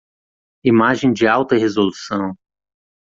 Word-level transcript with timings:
Imagem 0.65 1.13
de 1.13 1.27
alta 1.27 1.55
resolução. 1.59 2.35